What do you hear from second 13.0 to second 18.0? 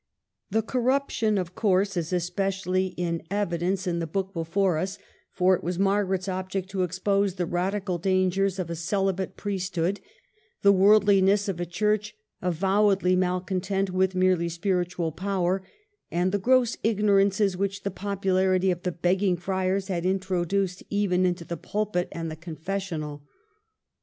malcontent with merely spiritual power, and the gross ignorances which the